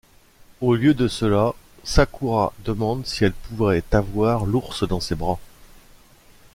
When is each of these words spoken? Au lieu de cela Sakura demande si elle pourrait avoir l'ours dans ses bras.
Au 0.61 0.73
lieu 0.73 0.95
de 0.95 1.07
cela 1.07 1.53
Sakura 1.83 2.53
demande 2.65 3.05
si 3.05 3.23
elle 3.23 3.33
pourrait 3.33 3.83
avoir 3.91 4.45
l'ours 4.47 4.83
dans 4.83 4.99
ses 4.99 5.13
bras. 5.13 5.37